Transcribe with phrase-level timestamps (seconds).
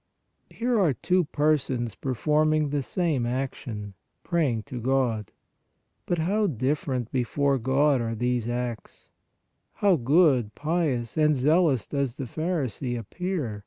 [0.49, 3.93] Here are two persons performing the same ac tion,
[4.23, 5.31] praying to God.
[6.07, 9.09] But how different before God are these acts!
[9.73, 13.59] How good, pious and zealous does the pharisee appear!